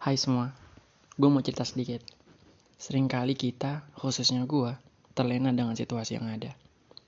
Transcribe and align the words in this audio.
Hai 0.00 0.16
semua, 0.16 0.48
gue 1.20 1.28
mau 1.28 1.44
cerita 1.44 1.60
sedikit. 1.60 2.00
Seringkali 2.80 3.36
kita, 3.36 3.84
khususnya 4.00 4.48
gue, 4.48 4.72
terlena 5.12 5.52
dengan 5.52 5.76
situasi 5.76 6.16
yang 6.16 6.24
ada. 6.24 6.56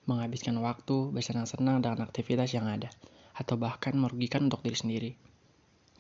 Menghabiskan 0.04 0.61
waktu 0.61 1.09
bersenang-senang 1.09 1.81
dengan 1.81 2.05
aktivitas 2.05 2.53
yang 2.53 2.69
ada. 2.69 2.93
Atau 3.33 3.57
bahkan 3.57 3.97
merugikan 3.97 4.45
untuk 4.45 4.61
diri 4.61 4.77
sendiri. 4.77 5.11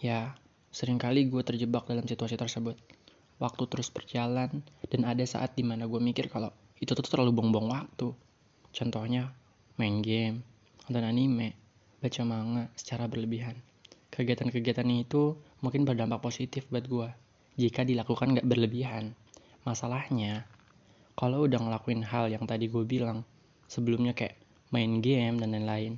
Ya, 0.04 0.36
sering 0.68 1.00
kali 1.00 1.32
gue 1.32 1.40
terjebak 1.40 1.88
dalam 1.88 2.04
situasi 2.04 2.36
tersebut. 2.36 2.76
Waktu 3.40 3.62
terus 3.72 3.88
berjalan, 3.88 4.60
dan 4.92 5.08
ada 5.08 5.24
saat 5.24 5.56
di 5.56 5.64
mana 5.64 5.88
gue 5.88 5.96
mikir 5.96 6.28
kalau 6.28 6.52
itu 6.76 6.92
tuh 6.92 7.08
terlalu 7.08 7.32
buang-buang 7.32 7.72
waktu. 7.72 8.12
Contohnya, 8.68 9.32
main 9.80 10.04
game, 10.04 10.44
nonton 10.84 11.08
anime, 11.08 11.56
baca 12.04 12.20
manga 12.28 12.68
secara 12.76 13.08
berlebihan. 13.08 13.71
Kegiatan-kegiatan 14.12 14.84
itu 14.92 15.40
mungkin 15.64 15.88
berdampak 15.88 16.20
positif 16.20 16.68
buat 16.68 16.84
gue 16.84 17.08
jika 17.56 17.80
dilakukan 17.80 18.36
gak 18.36 18.44
berlebihan. 18.44 19.16
Masalahnya, 19.64 20.44
kalau 21.16 21.48
udah 21.48 21.56
ngelakuin 21.56 22.04
hal 22.04 22.28
yang 22.28 22.44
tadi 22.44 22.68
gue 22.68 22.84
bilang, 22.84 23.24
sebelumnya 23.72 24.12
kayak 24.12 24.36
main 24.68 25.00
game 25.00 25.40
dan 25.40 25.56
lain-lain, 25.56 25.96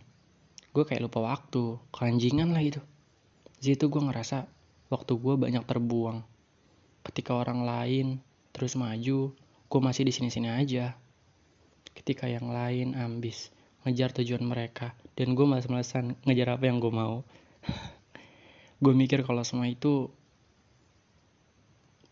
gue 0.71 0.85
kayak 0.87 1.11
lupa 1.11 1.27
waktu, 1.27 1.79
keranjingan 1.91 2.55
lah 2.55 2.63
gitu. 2.63 2.83
Di 3.59 3.75
situ 3.75 3.91
gue 3.91 4.03
ngerasa 4.03 4.47
waktu 4.95 5.13
gue 5.19 5.35
banyak 5.35 5.65
terbuang. 5.67 6.23
Ketika 7.03 7.35
orang 7.35 7.67
lain 7.67 8.07
terus 8.55 8.79
maju, 8.79 9.35
gue 9.67 9.81
masih 9.83 10.07
di 10.07 10.13
sini-sini 10.15 10.55
aja. 10.55 10.95
Ketika 11.95 12.31
yang 12.31 12.51
lain 12.51 12.95
ambis, 12.95 13.51
ngejar 13.87 14.11
tujuan 14.15 14.43
mereka, 14.43 14.95
dan 15.15 15.35
gue 15.35 15.47
malas-malasan 15.47 16.19
ngejar 16.27 16.59
apa 16.59 16.71
yang 16.71 16.79
gue 16.79 16.91
mau. 16.95 17.27
Gue 18.85 18.93
mikir 18.93 19.25
kalau 19.25 19.41
semua 19.41 19.65
itu 19.65 20.13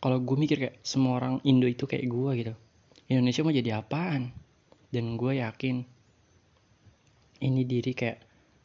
kalau 0.01 0.19
gue 0.19 0.37
mikir 0.41 0.57
kayak 0.59 0.77
semua 0.83 1.21
orang 1.21 1.39
Indo 1.45 1.69
itu 1.69 1.85
kayak 1.87 2.09
gue 2.09 2.31
gitu. 2.41 2.55
Indonesia 3.13 3.45
mau 3.45 3.55
jadi 3.55 3.71
apaan? 3.79 4.35
Dan 4.89 5.15
gue 5.21 5.39
yakin 5.39 5.85
ini 7.45 7.63
diri 7.69 7.93
kayak 7.93 8.19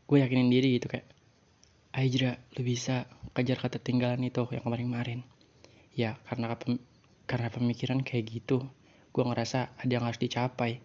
gue 0.08 0.18
yakinin 0.24 0.48
diri 0.48 0.80
gitu 0.80 0.88
kayak 0.88 1.06
Aijra 1.94 2.38
lu 2.58 2.62
bisa 2.62 3.06
kejar 3.36 3.60
ketertinggalan 3.62 4.24
itu 4.24 4.50
yang 4.50 4.64
kemarin-kemarin. 4.66 5.20
Ya 5.94 6.18
karena 6.26 6.56
karena 7.28 7.48
pemikiran 7.52 8.02
kayak 8.02 8.26
gitu 8.32 8.66
gue 9.14 9.24
ngerasa 9.26 9.78
ada 9.78 9.92
yang 9.92 10.06
harus 10.08 10.22
dicapai 10.22 10.80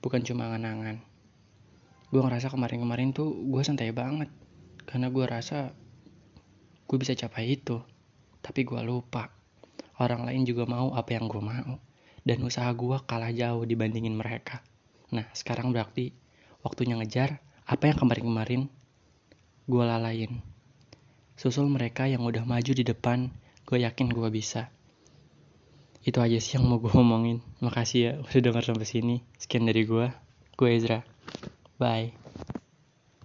bukan 0.00 0.24
cuma 0.24 0.48
angan-angan. 0.48 1.04
Gue 2.08 2.20
ngerasa 2.24 2.48
kemarin-kemarin 2.48 3.12
tuh 3.12 3.28
gue 3.32 3.62
santai 3.64 3.92
banget 3.92 4.32
karena 4.88 5.12
gue 5.12 5.24
rasa 5.24 5.76
gue 6.92 7.00
bisa 7.00 7.16
capai 7.16 7.56
itu. 7.56 7.80
Tapi 8.44 8.68
gue 8.68 8.84
lupa. 8.84 9.32
Orang 9.96 10.28
lain 10.28 10.44
juga 10.44 10.68
mau 10.68 10.92
apa 10.92 11.16
yang 11.16 11.24
gue 11.24 11.40
mau. 11.40 11.80
Dan 12.20 12.44
usaha 12.44 12.68
gue 12.76 13.00
kalah 13.08 13.32
jauh 13.32 13.64
dibandingin 13.64 14.12
mereka. 14.12 14.60
Nah 15.08 15.24
sekarang 15.32 15.72
berarti 15.72 16.12
waktunya 16.60 17.00
ngejar 17.00 17.40
apa 17.64 17.88
yang 17.88 17.96
kemarin-kemarin 17.96 18.68
gue 19.64 19.84
lalain. 19.88 20.44
Susul 21.40 21.72
mereka 21.72 22.04
yang 22.04 22.28
udah 22.28 22.44
maju 22.44 22.72
di 22.76 22.84
depan, 22.84 23.32
gue 23.64 23.80
yakin 23.80 24.12
gue 24.12 24.28
bisa. 24.28 24.68
Itu 26.04 26.20
aja 26.20 26.36
sih 26.36 26.60
yang 26.60 26.68
mau 26.68 26.76
gue 26.76 26.92
ngomongin. 26.92 27.40
Makasih 27.64 28.00
ya 28.04 28.12
udah 28.20 28.40
denger 28.52 28.64
sampai 28.68 28.86
sini. 28.86 29.16
Sekian 29.40 29.64
dari 29.64 29.88
gue. 29.88 30.12
Gue 30.60 30.76
Ezra. 30.76 31.00
Bye. 31.80 32.21